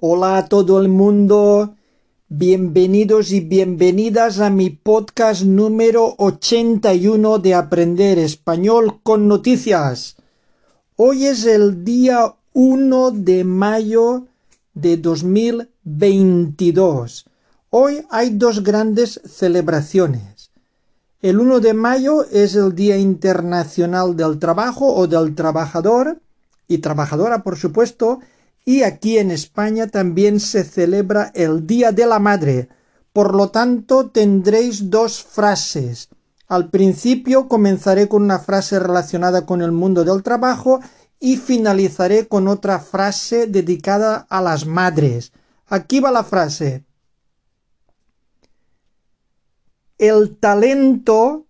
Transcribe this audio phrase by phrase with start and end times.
[0.00, 1.74] Hola a todo el mundo.
[2.28, 10.14] Bienvenidos y bienvenidas a mi podcast número 81 de Aprender Español con Noticias.
[10.94, 14.28] Hoy es el día 1 de mayo
[14.72, 17.26] de 2022.
[17.70, 20.52] Hoy hay dos grandes celebraciones.
[21.22, 26.20] El 1 de mayo es el Día Internacional del Trabajo o del Trabajador
[26.68, 28.20] y Trabajadora, por supuesto,
[28.68, 32.68] y aquí en España también se celebra el Día de la Madre.
[33.14, 36.10] Por lo tanto, tendréis dos frases.
[36.48, 40.80] Al principio comenzaré con una frase relacionada con el mundo del trabajo
[41.18, 45.32] y finalizaré con otra frase dedicada a las madres.
[45.68, 46.84] Aquí va la frase.
[49.96, 51.46] El talento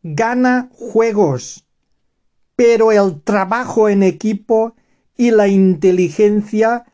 [0.00, 1.66] gana juegos,
[2.54, 4.76] pero el trabajo en equipo
[5.16, 6.84] y la inteligencia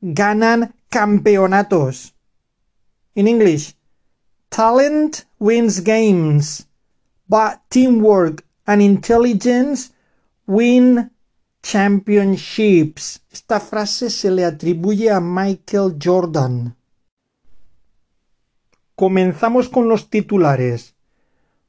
[0.00, 2.14] ganan campeonatos.
[3.14, 3.74] In English,
[4.50, 6.66] talent wins games,
[7.28, 9.90] but teamwork and intelligence
[10.46, 11.10] win
[11.62, 13.20] championships.
[13.30, 16.76] Esta frase se le atribuye a Michael Jordan.
[18.94, 20.94] Comenzamos con los titulares.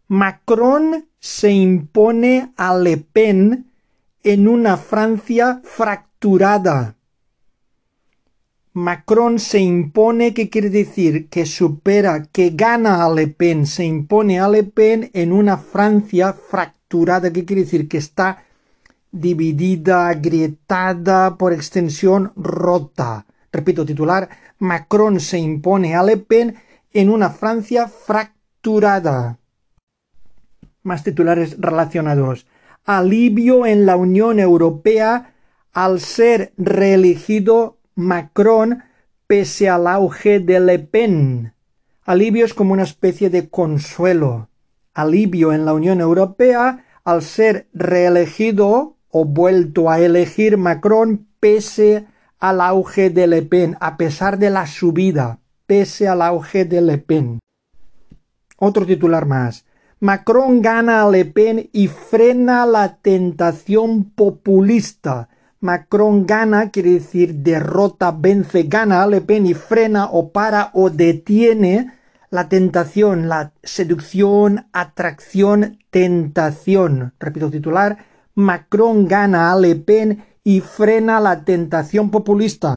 [0.07, 3.70] Macron se impone a Le Pen
[4.23, 6.95] en una Francia fracturada.
[8.73, 11.27] Macron se impone, ¿qué quiere decir?
[11.27, 16.31] Que supera, que gana a Le Pen, se impone a Le Pen en una Francia
[16.33, 17.89] fracturada, ¿qué quiere decir?
[17.89, 18.43] Que está
[19.11, 23.25] dividida, agrietada, por extensión, rota.
[23.51, 26.55] Repito, titular, Macron se impone a Le Pen
[26.93, 29.37] en una Francia fracturada.
[30.83, 32.45] Más titulares relacionados.
[32.85, 35.33] Alivio en la Unión Europea
[35.71, 38.83] al ser reelegido Macron
[39.27, 41.53] pese al auge de Le Pen.
[42.03, 44.49] Alivio es como una especie de consuelo.
[44.93, 52.07] Alivio en la Unión Europea al ser reelegido o vuelto a elegir Macron pese
[52.39, 55.39] al auge de Le Pen, a pesar de la subida
[55.71, 57.39] pese al auge de Le Pen.
[58.57, 59.65] Otro titular más.
[60.03, 65.29] Macron gana a Le Pen y frena la tentación populista.
[65.59, 70.89] Macron gana quiere decir derrota, vence, gana a Le Pen y frena o para o
[70.89, 71.93] detiene
[72.31, 77.13] la tentación, la seducción, atracción, tentación.
[77.19, 77.99] Repito titular.
[78.33, 82.73] Macron gana a Le Pen y frena la tentación populista.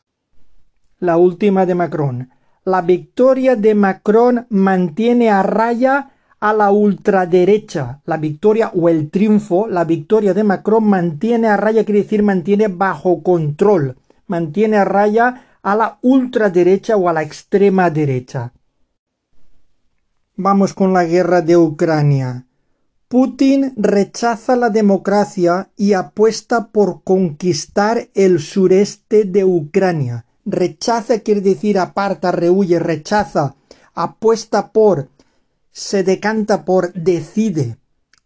[0.98, 2.28] La última de Macron
[2.64, 8.00] la victoria de Macron mantiene a raya a la ultraderecha.
[8.04, 12.68] La victoria o el triunfo, la victoria de Macron mantiene a raya, quiere decir mantiene
[12.68, 13.96] bajo control,
[14.26, 18.52] mantiene a raya a la ultraderecha o a la extrema derecha.
[20.36, 22.46] Vamos con la guerra de Ucrania.
[23.08, 31.78] Putin rechaza la democracia y apuesta por conquistar el sureste de Ucrania rechaza quiere decir
[31.78, 33.54] aparta, rehuye, rechaza,
[33.94, 35.08] apuesta por,
[35.74, 37.78] se decanta por, decide,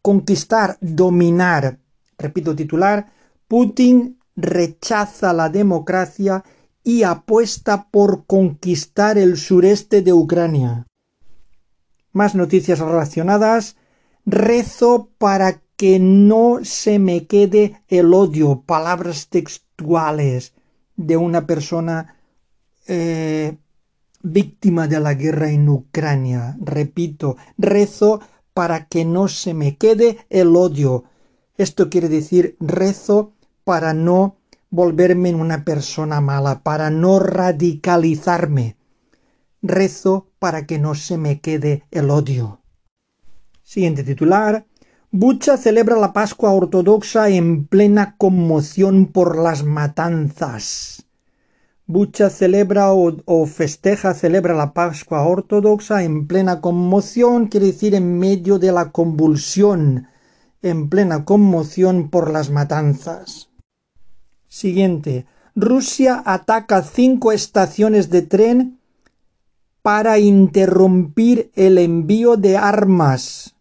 [0.02, 1.78] conquistar, dominar.
[2.18, 3.10] Repito titular,
[3.48, 6.44] Putin rechaza la democracia
[6.84, 10.86] y apuesta por conquistar el sureste de Ucrania.
[12.12, 13.76] Más noticias relacionadas.
[14.26, 18.62] Rezo para que no se me quede el odio.
[18.66, 20.52] Palabras textuales
[20.96, 22.16] de una persona
[22.86, 23.56] eh,
[24.22, 26.56] víctima de la guerra en Ucrania.
[26.60, 28.20] Repito, rezo
[28.54, 31.04] para que no se me quede el odio.
[31.56, 33.34] Esto quiere decir rezo
[33.64, 34.36] para no
[34.70, 38.76] volverme en una persona mala, para no radicalizarme.
[39.62, 42.60] Rezo para que no se me quede el odio.
[43.62, 44.66] Siguiente titular.
[45.10, 51.07] Bucha celebra la Pascua ortodoxa en plena conmoción por las matanzas.
[51.90, 58.58] Bucha celebra o, festeja, celebra la Pascua ortodoxa en plena conmoción, quiere decir en medio
[58.58, 60.06] de la convulsión,
[60.60, 63.48] en plena conmoción por las matanzas.
[64.48, 65.24] Siguiente.
[65.56, 68.78] Rusia ataca cinco estaciones de tren
[69.80, 73.54] para interrumpir el envío de armas.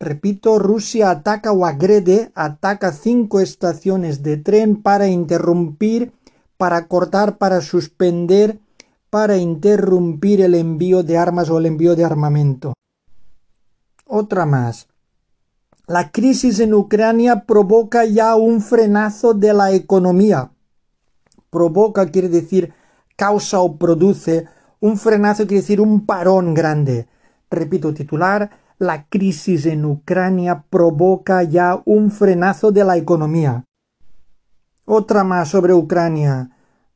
[0.00, 6.12] Repito, Rusia ataca o agrede, ataca cinco estaciones de tren para interrumpir,
[6.56, 8.58] para cortar, para suspender,
[9.10, 12.74] para interrumpir el envío de armas o el envío de armamento.
[14.06, 14.88] Otra más.
[15.86, 20.50] La crisis en Ucrania provoca ya un frenazo de la economía.
[21.50, 22.72] Provoca quiere decir
[23.16, 24.46] causa o produce
[24.80, 27.08] un frenazo quiere decir un parón grande.
[27.50, 33.64] Repito titular, la crisis en Ucrania provoca ya un frenazo de la economía.
[34.86, 36.50] Otra más sobre Ucrania.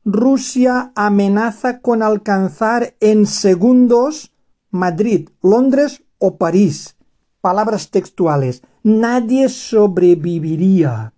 [0.05, 4.31] Rusia amenaza con alcanzar en segundos
[4.69, 6.95] Madrid, Londres o París.
[7.41, 8.63] Palabras textuales.
[8.81, 11.13] Nadie sobreviviría.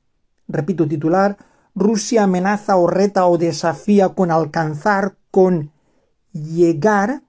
[0.47, 1.37] Repito titular.
[1.75, 5.71] Rusia amenaza o reta o desafía con alcanzar, con
[6.31, 7.21] llegar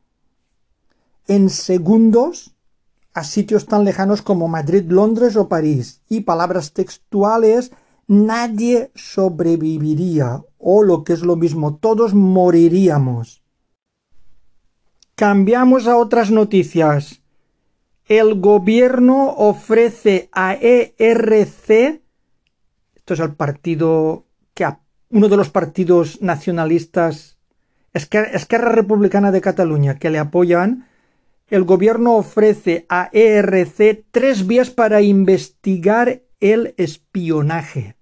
[1.28, 2.54] en segundos
[3.12, 6.00] a sitios tan lejanos como Madrid, Londres o París.
[6.08, 7.72] Y palabras textuales,
[8.06, 13.42] nadie sobreviviría o lo que es lo mismo, todos moriríamos.
[15.14, 17.22] Cambiamos a otras noticias.
[18.06, 22.02] El gobierno ofrece a ERC,
[22.94, 24.66] esto es el partido que
[25.10, 27.38] uno de los partidos nacionalistas,
[27.92, 30.88] Esquerra Republicana de Cataluña, que le apoyan,
[31.48, 37.96] el gobierno ofrece a ERC tres vías para investigar el espionaje.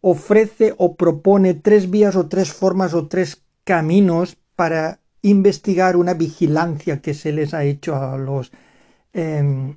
[0.00, 7.00] Ofrece o propone tres vías o tres formas o tres caminos para investigar una vigilancia
[7.00, 8.52] que se les ha hecho a los
[9.12, 9.76] em,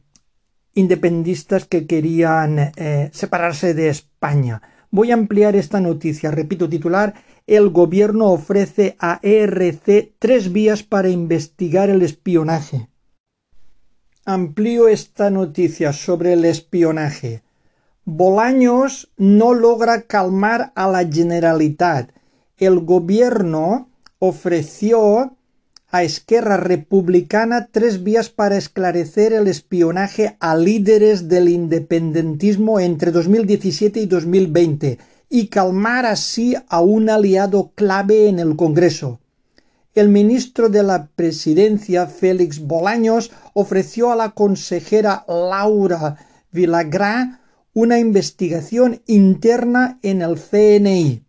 [0.75, 4.62] independistas que querían eh, separarse de España.
[4.92, 6.31] Voy a ampliar esta noticia.
[6.31, 7.13] Repito titular.
[7.45, 12.89] El gobierno ofrece a ERC tres vías para investigar el espionaje.
[14.25, 17.42] Amplío esta noticia sobre el espionaje.
[18.11, 22.09] Bolaños no logra calmar a la Generalitat.
[22.57, 25.35] El gobierno ofreció
[25.91, 34.00] a Esquerra Republicana tres vías para esclarecer el espionaje a líderes del independentismo entre 2017
[34.00, 34.97] y 2020
[35.29, 39.19] y calmar así a un aliado clave en el Congreso.
[39.94, 46.17] El ministro de la Presidencia, Félix Bolaños, ofreció a la consejera Laura
[46.51, 47.39] Vilagrá
[47.74, 51.24] una investigación interna en el CNI,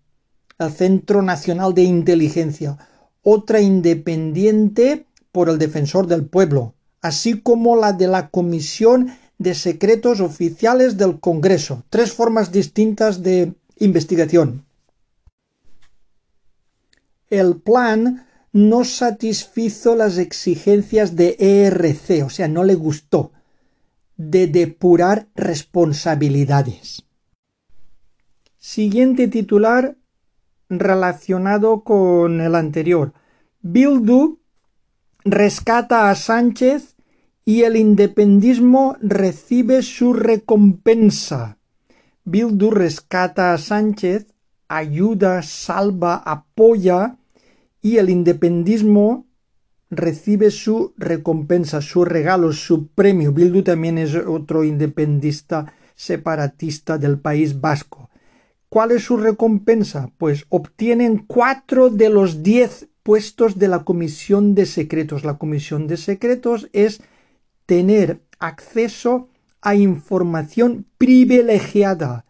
[0.59, 2.79] el Centro Nacional de Inteligencia,
[3.23, 10.21] otra independiente por el defensor del pueblo, así como la de la Comisión de Secretos
[10.21, 11.85] Oficiales del Congreso.
[11.89, 14.65] Tres formas distintas de investigación.
[17.31, 23.31] El plan no satisfizo las exigencias de ERC, o sea, no le gustó,
[24.21, 27.07] de depurar responsabilidades.
[28.59, 29.97] Siguiente titular
[30.69, 33.15] relacionado con el anterior.
[33.63, 34.39] Bildu
[35.25, 36.97] rescata a Sánchez
[37.47, 41.57] y el independismo recibe su recompensa.
[42.25, 44.35] Bildu rescata a Sánchez,
[44.69, 47.17] ayuda, salva, apoya
[47.81, 49.30] y el independismo
[49.91, 53.33] recibe su recompensa, su regalo, su premio.
[53.33, 58.09] Bildu también es otro independista separatista del País Vasco.
[58.69, 60.13] ¿Cuál es su recompensa?
[60.17, 65.25] Pues obtienen cuatro de los diez puestos de la Comisión de Secretos.
[65.25, 67.03] La Comisión de Secretos es
[67.67, 69.29] tener acceso
[69.61, 72.25] a información privilegiada.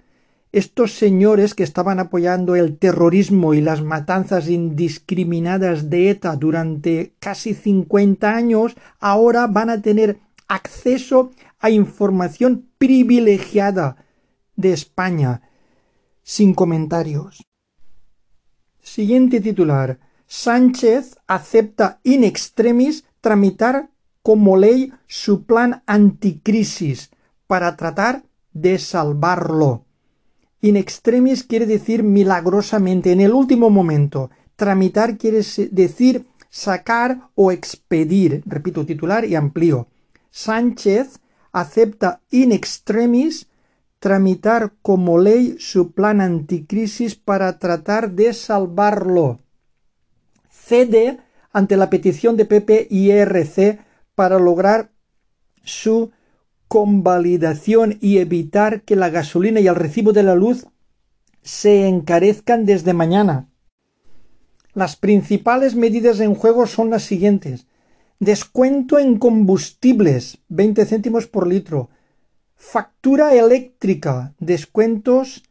[0.53, 7.55] Estos señores que estaban apoyando el terrorismo y las matanzas indiscriminadas de ETA durante casi
[7.55, 11.31] 50 años, ahora van a tener acceso
[11.61, 14.05] a información privilegiada
[14.57, 15.43] de España
[16.23, 17.45] sin comentarios.
[18.81, 20.01] Siguiente titular.
[20.27, 23.91] Sánchez acepta in extremis tramitar
[24.23, 27.11] como ley su plan anticrisis
[27.47, 29.87] para tratar de salvarlo.
[30.61, 34.31] In extremis quiere decir milagrosamente, en el último momento.
[34.57, 38.43] Tramitar quiere decir sacar o expedir.
[38.45, 39.89] Repito titular y amplío.
[40.31, 41.21] Sánchez
[41.53, 43.49] acepta in extremis
[43.99, 49.41] tramitar como ley su plan anticrisis para tratar de salvarlo.
[50.51, 51.19] Cede
[51.53, 53.81] ante la petición de PP y ERC
[54.15, 54.91] para lograr
[55.63, 56.11] su
[56.71, 60.69] convalidación y evitar que la gasolina y el recibo de la luz
[61.43, 63.49] se encarezcan desde mañana.
[64.73, 67.67] Las principales medidas en juego son las siguientes.
[68.21, 71.91] Descuento en combustibles, 20 céntimos por litro,
[72.55, 75.43] Factura eléctrica, descuentos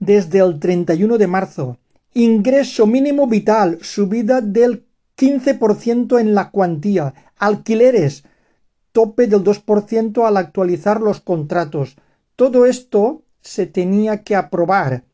[0.00, 1.78] desde el 31 de marzo.
[2.12, 4.84] Ingreso mínimo vital, subida del
[5.16, 7.14] 15% en la cuantía.
[7.38, 8.24] Alquileres,
[8.96, 11.96] tope del 2% al actualizar los contratos.
[12.34, 15.04] Todo esto se tenía que aprobar.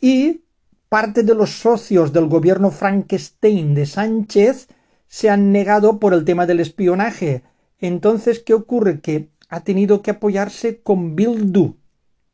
[0.00, 0.42] Y
[0.88, 4.66] parte de los socios del gobierno Frankenstein de Sánchez
[5.06, 7.44] se han negado por el tema del espionaje.
[7.78, 9.00] Entonces, ¿qué ocurre?
[9.00, 11.76] Que ha tenido que apoyarse con Bildu,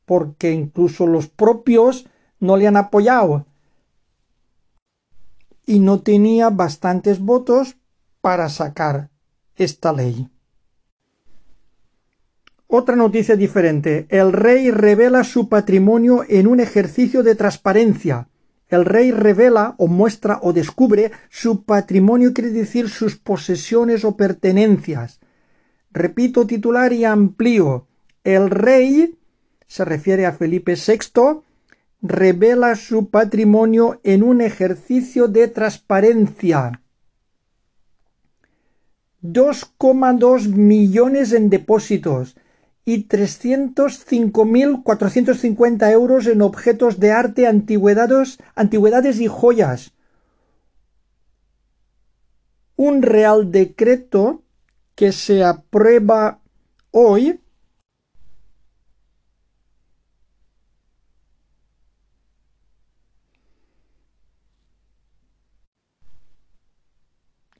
[0.06, 2.06] porque incluso los propios
[2.40, 3.44] no le han apoyado.
[5.66, 7.76] Y no tenía bastantes votos
[8.22, 9.10] para sacar
[9.54, 10.30] esta ley.
[12.70, 14.06] Otra noticia diferente.
[14.10, 18.28] El rey revela su patrimonio en un ejercicio de transparencia.
[18.68, 25.18] El rey revela o muestra o descubre su patrimonio, quiere decir sus posesiones o pertenencias.
[25.92, 27.86] Repito titular y amplío.
[28.22, 29.16] El rey,
[29.66, 31.40] se refiere a Felipe VI,
[32.02, 36.82] revela su patrimonio en un ejercicio de transparencia.
[39.22, 42.36] 2,2 millones en depósitos
[42.88, 49.92] y 305.450 euros en objetos de arte, antigüedades, antigüedades y joyas.
[52.76, 54.40] Un real decreto
[54.94, 56.40] que se aprueba
[56.90, 57.38] hoy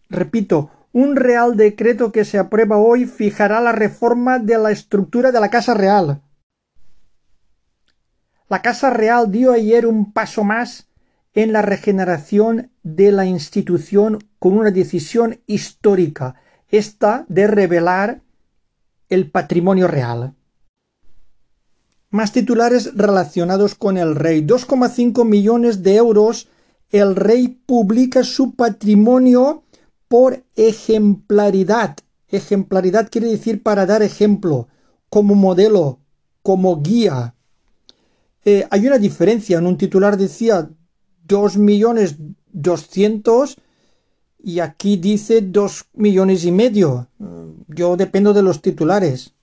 [0.08, 5.38] Repito, un real decreto que se aprueba hoy fijará la reforma de la estructura de
[5.38, 6.22] la Casa Real.
[8.48, 10.88] La Casa Real dio ayer un paso más
[11.34, 16.34] en la regeneración de la institución con una decisión histórica,
[16.68, 18.22] esta de revelar
[19.08, 20.34] el patrimonio real.
[22.10, 24.44] Más titulares relacionados con el rey.
[24.44, 26.48] 2,5 millones de euros.
[26.90, 29.62] El rey publica su patrimonio
[30.08, 31.96] por ejemplaridad.
[32.28, 34.68] Ejemplaridad quiere decir para dar ejemplo,
[35.08, 36.00] como modelo,
[36.42, 37.34] como guía.
[38.44, 39.58] Eh, hay una diferencia.
[39.58, 40.68] En un titular decía
[41.26, 42.16] dos millones
[42.52, 43.56] doscientos
[44.42, 47.08] y aquí dice dos millones y medio.
[47.68, 49.34] Yo dependo de los titulares.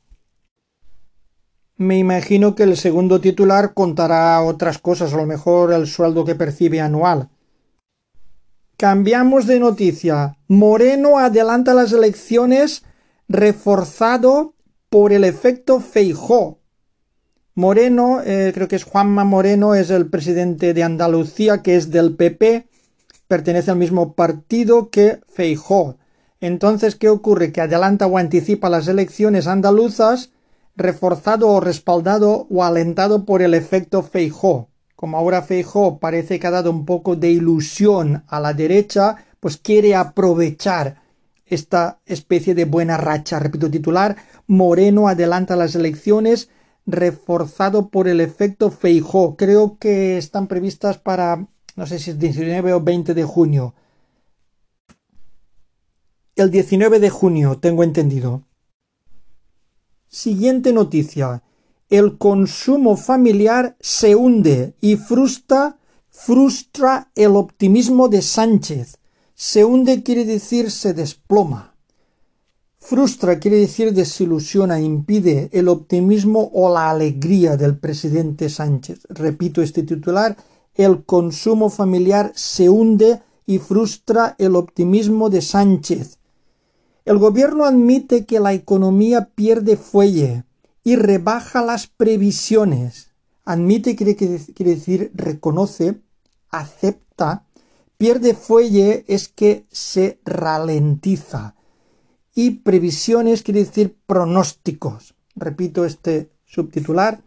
[1.77, 6.33] Me imagino que el segundo titular contará otras cosas, a lo mejor el sueldo que
[6.33, 7.29] percibe anual.
[8.77, 10.37] Cambiamos de noticia.
[10.49, 12.83] Moreno adelanta las elecciones
[13.29, 14.53] reforzado
[14.89, 16.59] por el efecto Feijó.
[17.53, 22.17] Moreno, eh, creo que es Juanma Moreno, es el presidente de Andalucía, que es del
[22.17, 22.67] PP,
[23.29, 25.95] pertenece al mismo partido que Feijó.
[26.41, 27.53] Entonces, ¿qué ocurre?
[27.53, 30.31] Que adelanta o anticipa las elecciones andaluzas,
[30.75, 36.51] reforzado o respaldado o alentado por el efecto Feijó como ahora Feijó parece que ha
[36.51, 41.01] dado un poco de ilusión a la derecha, pues quiere aprovechar
[41.45, 43.39] esta especie de buena racha.
[43.39, 44.15] Repito titular,
[44.47, 46.49] Moreno adelanta las elecciones
[46.85, 49.35] reforzado por el efecto Feijó.
[49.35, 53.75] Creo que están previstas para, no sé si es 19 o 20 de junio.
[56.35, 58.43] El 19 de junio, tengo entendido.
[60.07, 61.43] Siguiente noticia
[61.97, 65.77] el consumo familiar se hunde y frustra,
[66.09, 68.97] frustra el optimismo de Sánchez.
[69.33, 71.73] Se hunde quiere decir se desploma.
[72.79, 79.07] Frustra quiere decir desilusiona, impide el optimismo o la alegría del presidente Sánchez.
[79.07, 80.35] Repito este titular,
[80.75, 86.17] el consumo familiar se hunde y frustra el optimismo de Sánchez.
[87.05, 90.43] El gobierno admite que la economía pierde fuelle,
[90.85, 93.11] y rebaja las previsiones.
[93.43, 95.99] Admite quiere, decir reconoce,
[96.49, 97.43] acepta,
[97.97, 101.55] pierde fuelle es que se ralentiza.
[102.35, 105.15] Y previsiones quiere decir pronósticos.
[105.35, 107.21] Repito este subtitular.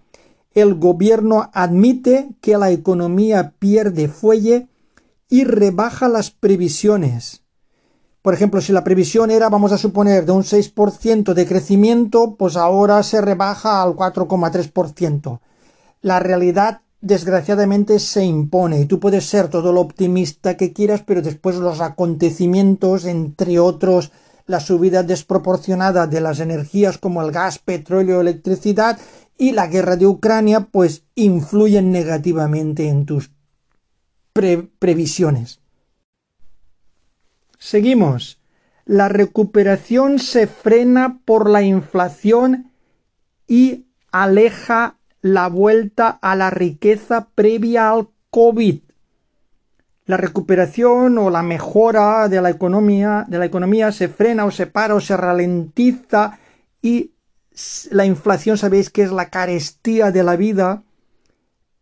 [0.52, 4.68] El gobierno admite que la economía pierde fuelle
[5.28, 7.42] y rebaja las previsiones.
[8.28, 12.56] Por ejemplo, si la previsión era, vamos a suponer, de un 6% de crecimiento, pues
[12.56, 15.40] ahora se rebaja al 4,3%.
[16.02, 21.22] La realidad, desgraciadamente, se impone y tú puedes ser todo lo optimista que quieras, pero
[21.22, 24.12] después los acontecimientos, entre otros,
[24.44, 28.98] la subida desproporcionada de las energías como el gas, petróleo, electricidad
[29.38, 33.30] y la guerra de Ucrania, pues influyen negativamente en tus
[34.78, 35.60] previsiones.
[37.58, 38.40] Seguimos.
[38.84, 42.72] La recuperación se frena por la inflación
[43.46, 48.80] y aleja la vuelta a la riqueza previa al COVID.
[50.06, 54.66] La recuperación o la mejora de la economía, de la economía se frena o se
[54.66, 56.38] para o se ralentiza
[56.80, 57.12] y
[57.90, 60.84] la inflación sabéis que es la carestía de la vida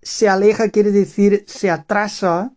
[0.07, 2.53] se aleja quiere decir se atrasa,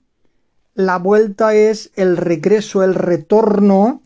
[0.79, 4.01] la vuelta es el regreso, el retorno,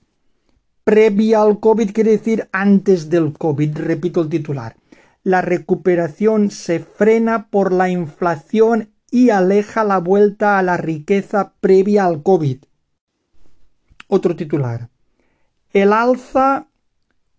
[0.83, 4.75] previa al COVID quiere decir antes del COVID, repito el titular.
[5.21, 12.05] La recuperación se frena por la inflación y aleja la vuelta a la riqueza previa
[12.05, 12.63] al COVID.
[14.07, 14.89] Otro titular.
[15.73, 16.65] El alza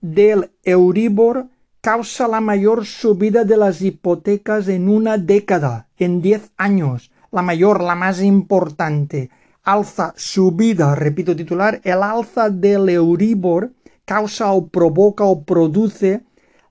[0.00, 1.49] del Euribor
[1.81, 7.83] causa la mayor subida de las hipotecas en una década, en diez años, la mayor,
[7.83, 9.29] la más importante.
[9.64, 13.73] Alza, subida, repito titular, el alza del Euribor
[14.05, 16.23] causa o provoca o produce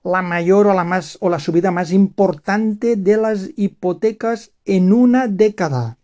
[0.03, 5.27] la mayor o la más o la subida más importante de las hipotecas en una
[5.27, 5.97] década.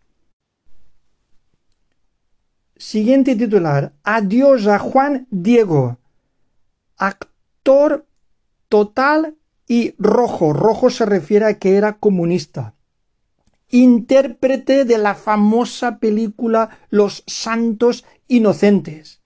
[2.76, 3.94] Siguiente titular.
[4.02, 5.96] Adiós a Juan Diego,
[6.98, 8.06] actor
[8.68, 9.36] total
[9.66, 10.52] y rojo.
[10.52, 12.74] Rojo se refiere a que era comunista.
[13.70, 19.20] Intérprete de la famosa película Los Santos Inocentes.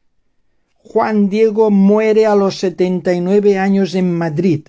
[0.76, 4.66] Juan Diego muere a los 79 años en Madrid.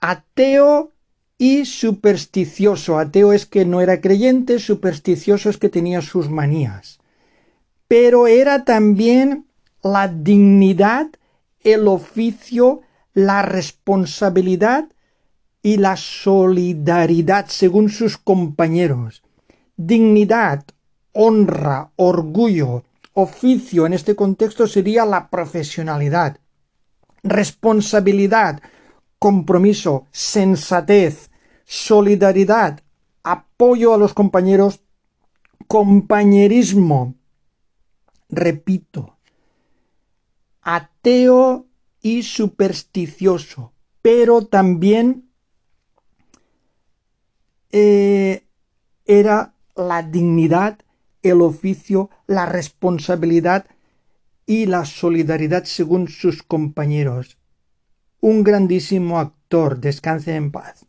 [0.00, 0.90] Ateo
[1.38, 2.98] y supersticioso.
[2.98, 6.98] Ateo es que no era creyente, supersticioso es que tenía sus manías.
[7.86, 9.46] Pero era también
[9.82, 11.06] la dignidad,
[11.60, 12.80] el oficio,
[13.12, 14.88] la responsabilidad
[15.64, 19.22] y la solidaridad según sus compañeros.
[19.78, 20.62] Dignidad,
[21.12, 26.38] honra, orgullo, oficio en este contexto sería la profesionalidad.
[27.22, 28.60] Responsabilidad,
[29.18, 31.30] compromiso, sensatez,
[31.64, 32.82] solidaridad,
[33.22, 34.80] apoyo a los compañeros,
[35.66, 37.14] compañerismo.
[38.28, 39.16] Repito,
[40.60, 41.64] ateo
[42.02, 45.30] y supersticioso, pero también
[47.76, 48.46] eh,
[49.04, 50.78] era la dignidad,
[51.22, 53.66] el oficio, la responsabilidad
[54.46, 57.36] y la solidaridad según sus compañeros.
[58.20, 60.86] Un grandísimo actor, descanse en paz.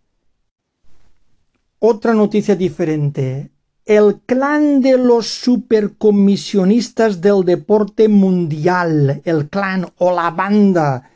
[1.80, 3.50] Otra noticia diferente.
[3.84, 11.10] El clan de los supercomisionistas del deporte mundial, el clan o la banda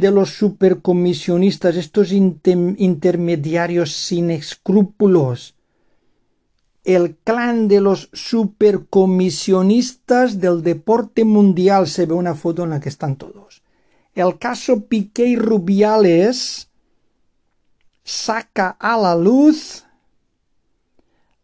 [0.00, 5.54] de los supercomisionistas, estos intermediarios sin escrúpulos,
[6.84, 12.88] el clan de los supercomisionistas del deporte mundial, se ve una foto en la que
[12.88, 13.62] están todos.
[14.14, 16.70] El caso Piqué y Rubiales
[18.02, 19.84] saca a la luz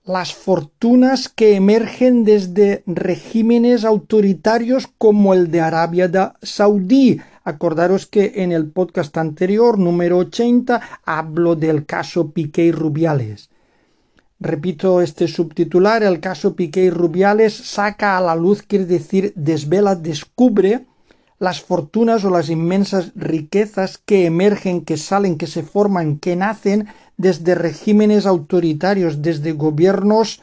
[0.04, 7.20] las fortunas que emergen desde regímenes autoritarios como el de Arabia Saudí.
[7.46, 13.50] Acordaros que en el podcast anterior, número 80, hablo del caso Piqué y Rubiales.
[14.40, 19.94] Repito este subtitular, el caso Piqué y Rubiales saca a la luz, quiere decir desvela,
[19.94, 20.86] descubre
[21.38, 26.88] las fortunas o las inmensas riquezas que emergen, que salen, que se forman, que nacen
[27.16, 30.42] desde regímenes autoritarios, desde gobiernos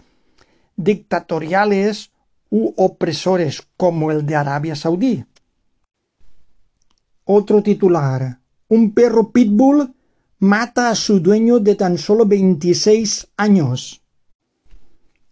[0.77, 2.11] dictatoriales
[2.49, 5.25] u opresores como el de Arabia Saudí.
[7.25, 8.39] Otro titular.
[8.67, 9.93] Un perro pitbull
[10.39, 14.03] mata a su dueño de tan solo 26 años.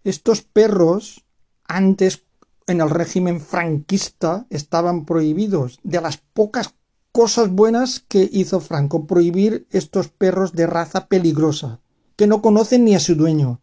[0.03, 1.25] Estos perros,
[1.67, 2.23] antes
[2.67, 5.79] en el régimen franquista, estaban prohibidos.
[5.83, 6.73] De las pocas
[7.11, 11.81] cosas buenas que hizo Franco, prohibir estos perros de raza peligrosa,
[12.15, 13.59] que no conocen ni a su dueño.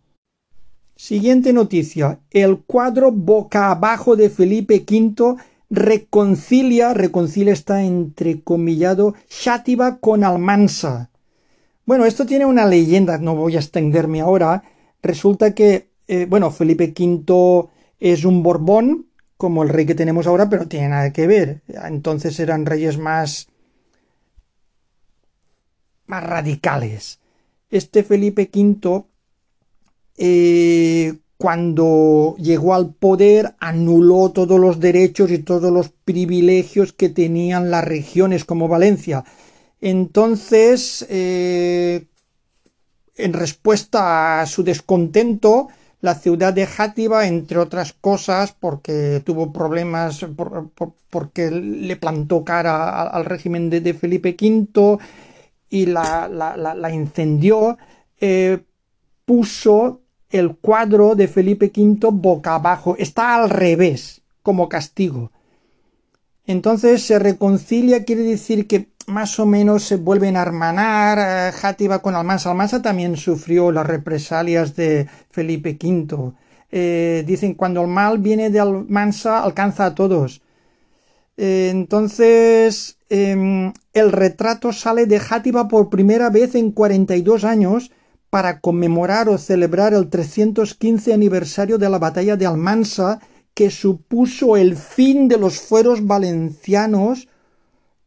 [0.97, 2.21] Siguiente noticia.
[2.31, 5.37] El cuadro boca abajo de Felipe V
[5.70, 11.11] reconcilia, reconcilia está entrecomillado, Xátiva con Almansa.
[11.85, 14.62] Bueno, esto tiene una leyenda, no voy a extenderme ahora.
[15.02, 17.68] Resulta que, eh, bueno, Felipe V
[18.00, 21.62] es un Borbón, como el rey que tenemos ahora, pero tiene nada que ver.
[21.68, 23.48] Entonces eran reyes más
[26.09, 27.20] más radicales.
[27.70, 29.04] Este Felipe V,
[30.16, 37.70] eh, cuando llegó al poder, anuló todos los derechos y todos los privilegios que tenían
[37.70, 39.24] las regiones como Valencia.
[39.81, 42.07] Entonces, eh,
[43.14, 45.68] en respuesta a su descontento,
[46.01, 50.27] la ciudad de Játiva, entre otras cosas, porque tuvo problemas,
[51.09, 54.98] porque le plantó cara al régimen de, Felipe V
[55.70, 57.79] y la, incendió,
[58.20, 58.59] eh,
[59.24, 65.31] puso el cuadro de Felipe V boca abajo, está al revés, como castigo.
[66.47, 72.01] Entonces se reconcilia, quiere decir que más o menos se vuelven a hermanar eh, Játiva
[72.01, 72.51] con Almansa.
[72.51, 76.33] Almansa también sufrió las represalias de Felipe V.
[76.71, 80.43] Eh, dicen cuando el mal viene de Almansa alcanza a todos.
[81.37, 87.91] Eh, entonces em, el retrato sale de Játiva por primera vez en 42 años
[88.31, 93.21] para conmemorar o celebrar el 315 aniversario de la batalla de Almansa
[93.55, 97.29] que supuso el fin de los fueros valencianos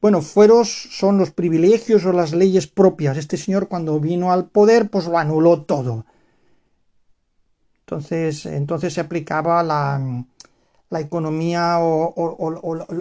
[0.01, 3.17] bueno, fueros son los privilegios o las leyes propias.
[3.17, 6.05] Este señor cuando vino al poder, pues lo anuló todo.
[7.85, 10.25] Entonces, entonces se aplicaba la,
[10.89, 12.55] la economía o,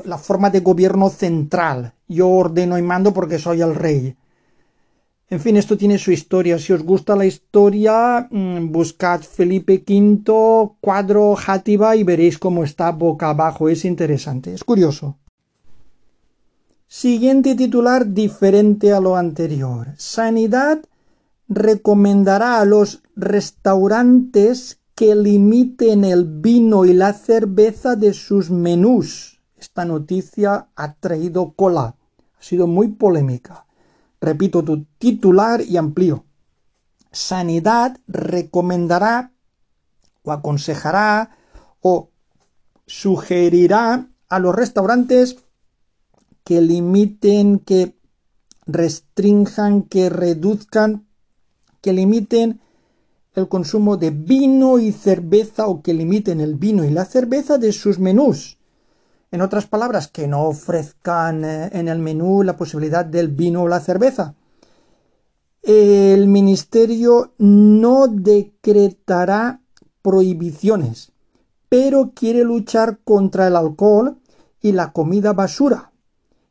[0.04, 1.94] la forma de gobierno central.
[2.06, 4.14] Yo ordeno y mando porque soy el rey.
[5.30, 6.58] En fin, esto tiene su historia.
[6.58, 12.90] Si os gusta la historia, mm, buscad Felipe V, cuadro Játiva y veréis cómo está
[12.90, 13.68] boca abajo.
[13.68, 15.18] Es interesante, es curioso.
[16.88, 19.94] Siguiente titular diferente a lo anterior.
[19.98, 20.80] Sanidad
[21.48, 29.40] recomendará a los restaurantes que limiten el vino y la cerveza de sus menús.
[29.56, 31.94] Esta noticia ha traído cola.
[32.36, 33.66] Ha sido muy polémica.
[34.20, 36.24] Repito tu titular y amplío.
[37.10, 39.32] Sanidad recomendará
[40.22, 41.36] o aconsejará
[41.80, 42.10] o
[42.86, 45.36] sugerirá a los restaurantes
[46.44, 47.96] que limiten, que
[48.66, 51.06] restrinjan, que reduzcan,
[51.80, 52.60] que limiten
[53.34, 57.72] el consumo de vino y cerveza o que limiten el vino y la cerveza de
[57.72, 58.59] sus menús.
[59.32, 63.68] En otras palabras, que no ofrezcan eh, en el menú la posibilidad del vino o
[63.68, 64.34] la cerveza.
[65.62, 69.60] El ministerio no decretará
[70.02, 71.12] prohibiciones,
[71.68, 74.18] pero quiere luchar contra el alcohol
[74.60, 75.92] y la comida basura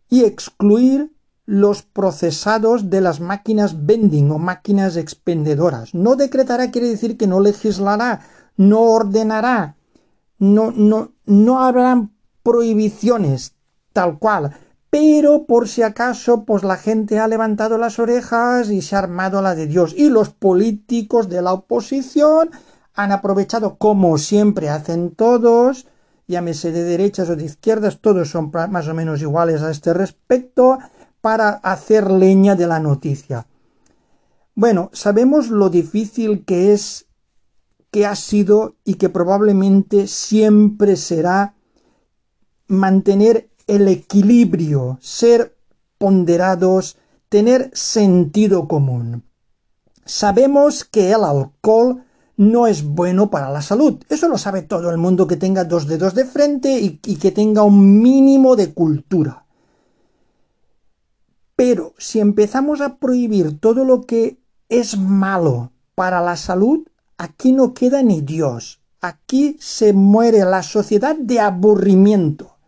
[0.10, 1.12] y excluir
[1.46, 5.96] los procesados de las máquinas vending o máquinas expendedoras.
[5.96, 8.22] No decretará quiere decir que no legislará,
[8.56, 9.76] no ordenará,
[10.38, 12.12] no, no, no habrán
[12.50, 13.54] prohibiciones
[13.94, 14.56] tal cual.
[14.90, 19.40] Pero por si acaso, pues la gente ha levantado las orejas y se ha armado
[19.44, 19.94] la de Dios.
[19.96, 22.50] Y los políticos de la oposición
[22.96, 25.86] han aprovechado, como siempre hacen todos,
[26.28, 30.80] llámese de derechas o de izquierdas, todos son más o menos iguales a este respecto,
[31.22, 33.46] para hacer leña de la noticia.
[34.56, 37.06] Bueno, sabemos lo difícil que es,
[37.92, 41.54] que ha sido y que probablemente siempre será
[42.70, 45.58] mantener el equilibrio, ser
[45.98, 49.24] ponderados, tener sentido común.
[50.06, 52.04] Sabemos que el alcohol
[52.38, 54.02] no es bueno para la salud.
[54.08, 57.64] Eso lo sabe todo el mundo que tenga dos dedos de frente y, que tenga
[57.64, 59.46] un mínimo de cultura.
[61.58, 67.74] Pero si empezamos a prohibir todo lo que es malo para la salud, aquí no
[67.74, 68.80] queda ni Dios.
[69.02, 72.59] Aquí se muere la sociedad de aburrimiento.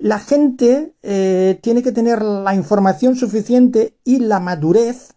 [0.00, 5.12] La gente eh, tiene que tener la información suficiente y la madurez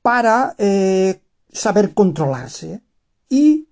[0.00, 1.20] para eh,
[1.52, 2.80] saber controlarse
[3.28, 3.68] y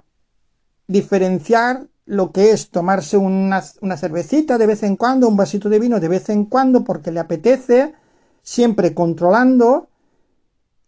[0.87, 5.99] diferenciar lo que es tomarse una, cervecita de vez en cuando, un vasito de vino
[5.99, 7.95] de vez en cuando porque le apetece,
[8.43, 9.89] siempre controlando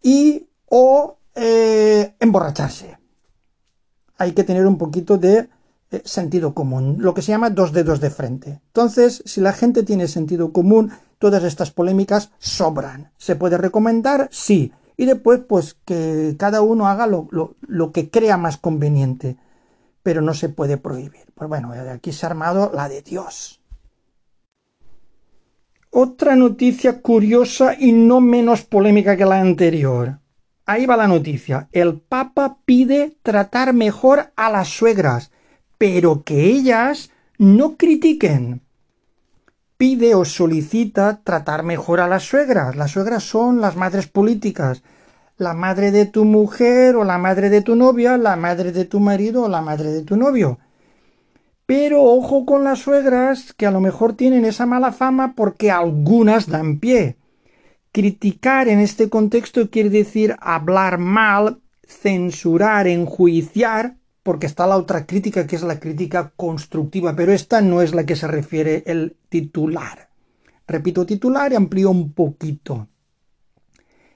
[0.03, 2.99] y o eh, emborracharse.
[4.19, 5.49] Hay que tener un poquito de
[6.03, 8.61] sentido común, lo que se llama dos dedos de frente.
[8.67, 13.11] Entonces, si la gente tiene sentido común, todas estas polémicas sobran.
[13.17, 14.27] ¿Se puede recomendar?
[14.31, 19.37] Sí y después pues que cada uno haga lo, lo, que crea más conveniente,
[20.01, 21.31] pero no se puede prohibir.
[21.35, 23.61] Pues bueno, aquí se ha armado la de Dios.
[25.91, 30.19] Otra noticia curiosa y no menos polémica que la anterior.
[30.65, 31.69] Ahí va la noticia.
[31.71, 35.31] El Papa pide tratar mejor a las suegras,
[35.77, 38.61] pero que ellas no critiquen
[39.77, 42.75] pide o solicita tratar mejor a las suegras.
[42.75, 44.83] Las suegras son las madres políticas.
[45.37, 48.99] La madre de tu mujer o la madre de tu novia, la madre de tu
[48.99, 50.57] marido o la madre de tu novio.
[51.67, 56.47] Pero ojo con las suegras que a lo mejor tienen esa mala fama porque algunas
[56.47, 57.17] dan pie.
[57.91, 65.47] Criticar en este contexto quiere decir hablar mal, censurar, enjuiciar, porque está la otra crítica
[65.47, 70.09] que es la crítica constructiva, pero esta no es la que se refiere el titular.
[70.67, 72.89] Repito titular y amplío un poquito.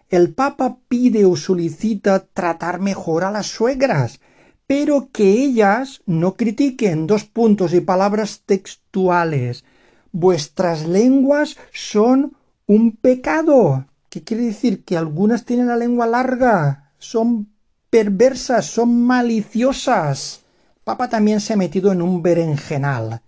[0.09, 4.19] El Papa pide o solicita tratar mejor a las suegras,
[4.67, 9.63] pero que ellas no critiquen dos puntos y palabras textuales,
[10.11, 12.35] vuestras lenguas son
[12.67, 13.85] un pecado.
[14.09, 14.83] ¿Qué quiere decir?
[14.83, 17.50] Que algunas tienen la lengua larga, son
[17.91, 20.41] perversas, son maliciosas.
[20.83, 23.21] Papa también se ha metido en un berenjenal.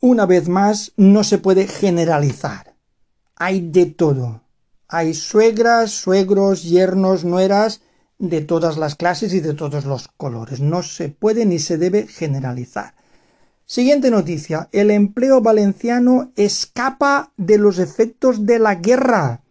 [0.00, 2.74] Una vez más, no se puede generalizar.
[3.36, 4.42] Hay de todo.
[4.88, 7.80] Hay suegras, suegros, yernos, nueras,
[8.18, 10.60] de todas las clases y de todos los colores.
[10.60, 12.94] No se puede ni se debe generalizar.
[13.66, 14.68] Siguiente noticia.
[14.72, 19.43] El empleo valenciano escapa de los efectos de la guerra.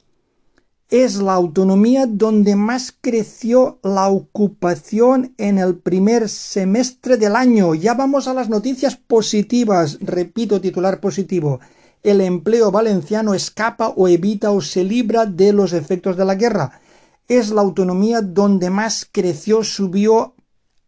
[0.94, 7.74] Es la autonomía donde más creció la ocupación en el primer semestre del año.
[7.74, 9.98] Ya vamos a las noticias positivas.
[10.02, 11.60] Repito, titular positivo.
[12.04, 16.80] El empleo valenciano escapa o evita o se libra de los efectos de la guerra.
[17.28, 20.36] Es la autonomía donde más creció, subió,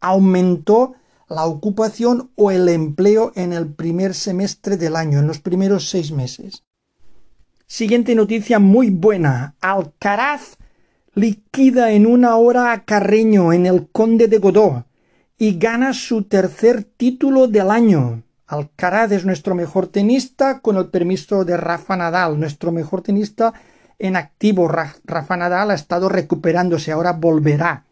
[0.02, 0.94] aumentó
[1.28, 6.12] la ocupación o el empleo en el primer semestre del año, en los primeros seis
[6.12, 6.65] meses.
[7.68, 9.56] Siguiente noticia muy buena.
[9.60, 10.58] Alcaraz
[11.16, 14.86] liquida en una hora a Carreño en el Conde de Godó
[15.40, 18.22] y gana su tercer título del año.
[18.46, 23.54] Alcaraz es nuestro mejor tenista con el permiso de Rafa Nadal, nuestro mejor tenista
[23.98, 24.68] en activo.
[24.68, 27.84] Rafa Nadal ha estado recuperándose, ahora volverá.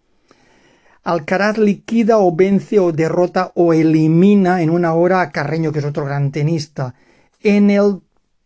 [1.04, 5.86] Alcaraz liquida o vence o derrota o elimina en una hora a Carreño, que es
[5.86, 6.94] otro gran tenista,
[7.42, 8.02] en el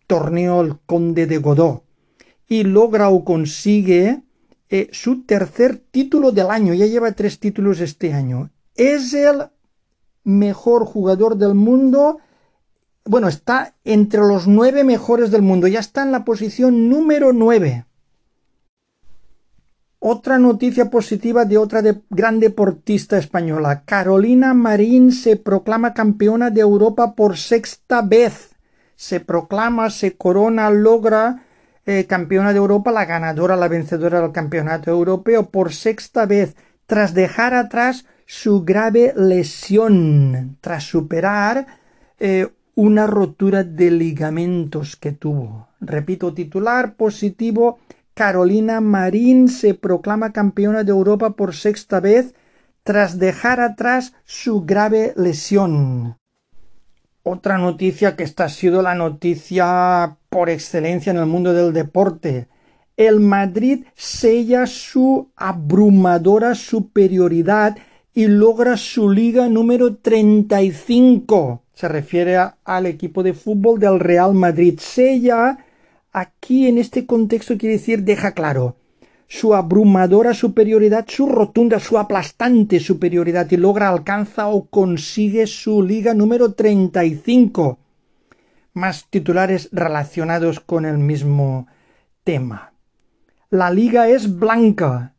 [0.08, 1.84] torneo El Conde de Godó.
[2.48, 4.24] Y logra o consigue
[4.70, 6.74] eh, su tercer título del año.
[6.74, 8.50] Ya lleva tres títulos este año.
[8.76, 9.50] Es el
[10.24, 12.20] mejor jugador del mundo.
[13.06, 15.68] Bueno, está entre los nueve mejores del mundo.
[15.68, 17.86] Ya está en la posición número nueve.
[20.00, 23.84] Otra noticia positiva de otra gran deportista española.
[23.84, 28.52] Carolina Marín se proclama campeona de Europa por sexta vez.
[28.98, 31.46] Se proclama, se corona, logra
[31.86, 37.14] eh, campeona de Europa, la ganadora, la vencedora del campeonato europeo por sexta vez, tras
[37.14, 41.66] dejar atrás su grave lesión, tras superar
[42.20, 45.70] eh, una rotura de ligamentos que tuvo.
[45.80, 47.80] Repito, titular positivo
[48.14, 52.34] Carolina Marín se proclama campeona de Europa por sexta vez
[52.84, 56.18] tras dejar atrás su grave lesión.
[57.30, 62.48] Otra noticia que esta ha sido la noticia por excelencia en el mundo del deporte.
[62.96, 67.76] El Madrid sella su abrumadora superioridad
[68.14, 71.64] y logra su liga número 35.
[71.74, 74.80] Se refiere al equipo de fútbol del Real Madrid.
[74.80, 75.66] Sella
[76.14, 78.78] aquí en este contexto quiere decir deja claro
[79.28, 86.14] su abrumadora superioridad, su rotunda, su aplastante superioridad y logra, alcanza o consigue su liga
[86.14, 87.78] número 35.
[88.74, 91.68] Más titulares relacionados con el mismo
[92.24, 92.72] tema.
[93.50, 95.14] La liga es blanca.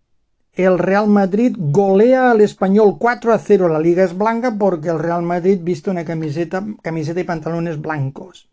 [0.54, 3.68] El Real Madrid golea al español 4 a 0.
[3.68, 8.48] La liga es blanca porque el Real Madrid viste una camiseta, camiseta y pantalones blancos.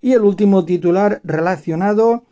[0.00, 2.24] Y el último titular relacionado,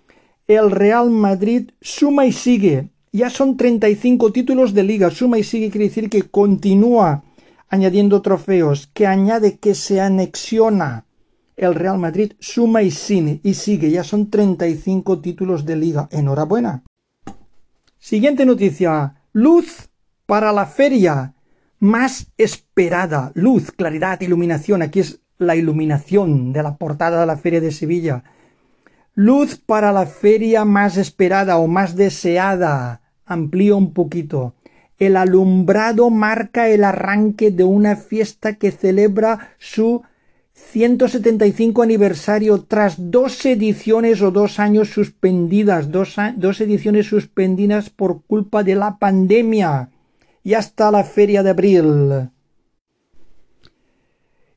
[0.56, 2.90] el Real Madrid suma y sigue.
[3.12, 5.10] Ya son 35 títulos de liga.
[5.10, 7.22] Suma y sigue quiere decir que continúa
[7.68, 11.06] añadiendo trofeos, que añade que se anexiona.
[11.56, 13.92] El Real Madrid suma y sigue, y sigue.
[13.92, 16.08] Ya son 35 títulos de liga.
[16.10, 16.82] Enhorabuena.
[17.98, 19.22] Siguiente noticia.
[19.32, 19.88] Luz
[20.26, 21.34] para la feria
[21.78, 23.30] más esperada.
[23.34, 24.82] Luz, claridad, iluminación.
[24.82, 28.24] Aquí es la iluminación de la portada de la Feria de Sevilla.
[29.22, 33.02] Luz para la feria más esperada o más deseada.
[33.26, 34.54] Amplío un poquito.
[34.96, 40.00] El alumbrado marca el arranque de una fiesta que celebra su
[40.54, 48.62] 175 aniversario tras dos ediciones o dos años suspendidas, dos, dos ediciones suspendidas por culpa
[48.62, 49.90] de la pandemia.
[50.42, 52.30] Y hasta la feria de abril.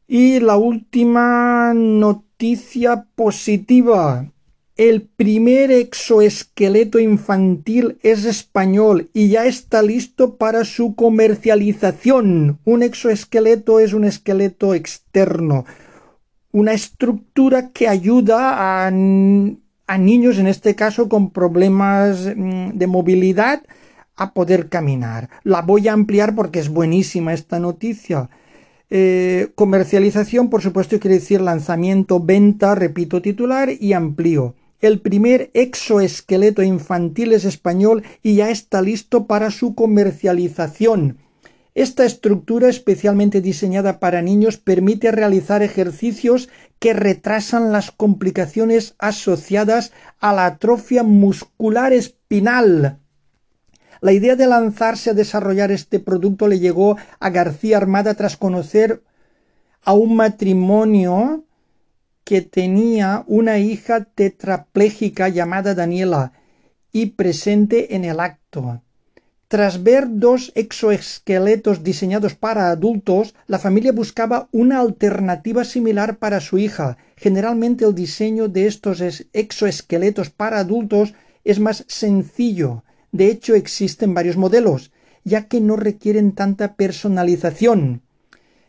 [0.08, 4.30] Y la última noticia positiva.
[4.76, 12.58] El primer exoesqueleto infantil es español y ya está listo para su comercialización.
[12.66, 15.66] Un exoesqueleto es un esqueleto externo,
[16.52, 23.62] una estructura que ayuda a, niños, en este caso con problemas mm, de movilidad,
[24.16, 25.30] a poder caminar.
[25.44, 28.32] La voy a ampliar porque es buenísima esta noticia.
[28.90, 34.56] Eh, comercialización, por supuesto, quiere decir lanzamiento, venta, repito titular y amplío.
[34.84, 41.20] El primer exoesqueleto infantil es español y ya está listo para su comercialización.
[41.74, 50.34] Esta estructura especialmente diseñada para niños permite realizar ejercicios que retrasan las complicaciones asociadas a
[50.34, 53.00] la atrofia muscular espinal.
[54.02, 59.02] La idea de lanzarse a desarrollar este producto le llegó a García Armada tras conocer
[59.82, 61.46] a un matrimonio
[62.24, 66.34] que tenía una hija tetrapléjica llamada Daniela
[66.92, 68.82] y presente en el acto.
[69.54, 76.58] Tras ver dos exoesqueletos diseñados para adultos, la familia buscaba una alternativa similar para su
[76.58, 76.98] hija.
[77.18, 82.84] Generalmente el diseño de estos exoesqueletos para adultos es más sencillo.
[83.12, 84.92] De hecho, existen varios modelos,
[85.24, 88.02] ya que no requieren tanta personalización.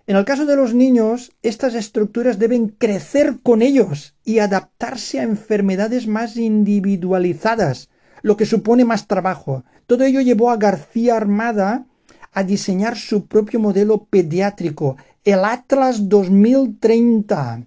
[0.06, 5.22] En el caso de los niños, estas estructuras deben crecer con ellos y adaptarse a
[5.22, 7.88] enfermedades más individualizadas,
[8.20, 9.64] lo que supone más trabajo.
[9.86, 11.86] Todo ello llevó a García Armada
[12.32, 17.64] a diseñar su propio modelo pediátrico, el Atlas 2030.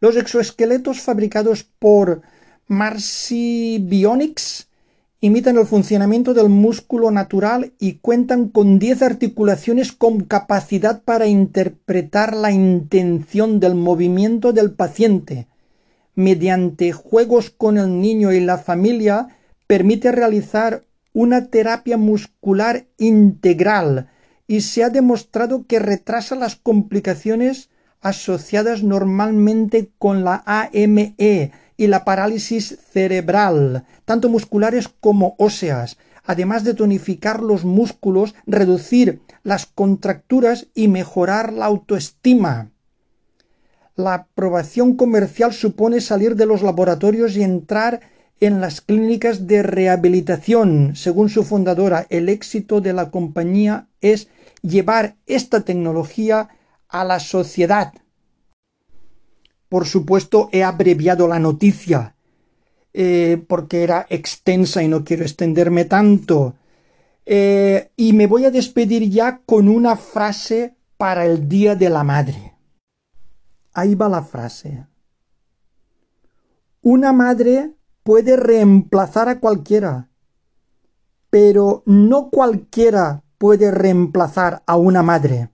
[0.00, 2.20] Los exoesqueletos fabricados por
[2.66, 4.69] Marcy Bionics
[5.20, 12.34] imitan el funcionamiento del músculo natural y cuentan con 10 articulaciones con capacidad para interpretar
[12.34, 15.46] la intención del movimiento del paciente.
[16.14, 24.08] Mediante juegos con el niño y la familia, permite realizar una terapia muscular integral
[24.46, 27.68] y se ha demostrado que retrasa las complicaciones
[28.00, 31.14] asociadas normalmente con la AME
[31.80, 39.64] y la parálisis cerebral, tanto musculares como óseas, además de tonificar los músculos, reducir las
[39.64, 42.68] contracturas y mejorar la autoestima.
[43.96, 48.00] La aprobación comercial supone salir de los laboratorios y entrar
[48.40, 50.96] en las clínicas de rehabilitación.
[50.96, 54.28] Según su fundadora, el éxito de la compañía es
[54.60, 56.50] llevar esta tecnología
[56.90, 57.94] a la sociedad.
[59.70, 62.16] Por supuesto, he abreviado la noticia
[62.92, 66.56] eh, porque era extensa y no quiero extenderme tanto.
[67.24, 72.02] Eh, y me voy a despedir ya con una frase para el Día de la
[72.02, 72.54] Madre.
[73.72, 74.86] Ahí va la frase.
[76.82, 80.08] Una madre puede reemplazar a cualquiera,
[81.30, 85.50] pero no cualquiera puede reemplazar a una madre.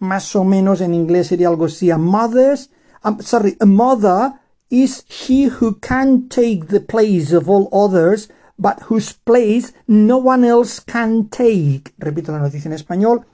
[0.00, 1.90] Más o menos en inglés sería algo así.
[1.90, 2.70] A mother's,
[3.04, 4.34] um, sorry, a mother
[4.70, 10.44] is she who can take the place of all others, but whose place no one
[10.44, 11.92] else can take.
[11.98, 13.26] Repito la noticia en español.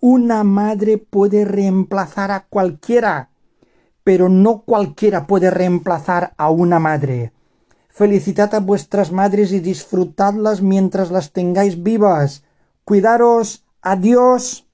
[0.00, 3.30] Una madre puede reemplazar a cualquiera,
[4.04, 7.32] pero no cualquiera puede reemplazar a una madre.
[7.88, 12.42] Felicitad a vuestras madres y disfrutadlas mientras las tengáis vivas.
[12.84, 13.64] Cuidaros.
[13.80, 14.66] Adiós.